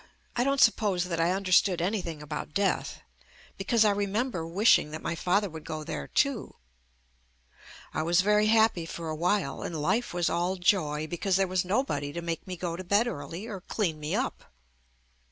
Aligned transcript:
I 0.35 0.43
don't 0.43 0.59
suppose 0.59 1.03
that 1.03 1.19
I 1.19 1.31
under 1.31 1.51
stood 1.51 1.79
anything 1.79 2.23
about 2.23 2.55
death, 2.55 3.01
because 3.55 3.85
I 3.85 3.93
remem 3.93 4.31
ber 4.31 4.47
wishing 4.47 4.89
that 4.89 5.01
my 5.03 5.13
father 5.13 5.47
would 5.47 5.63
go 5.63 5.83
there 5.83 6.07
too. 6.07 6.55
I 7.93 8.01
was 8.01 8.21
very 8.21 8.47
happy 8.47 8.87
for 8.87 9.09
a 9.09 9.15
while, 9.15 9.61
and 9.61 9.79
life 9.79 10.11
was 10.11 10.27
all 10.27 10.55
joy 10.55 11.05
because 11.05 11.35
there 11.35 11.47
was 11.47 11.63
nobody 11.63 12.11
to 12.13 12.21
make 12.23 12.47
me 12.47 12.57
go 12.57 12.75
to 12.75 12.83
bed 12.83 13.05
early 13.05 13.45
or 13.45 13.61
clean 13.61 13.99
me 13.99 14.15
up. 14.15 14.45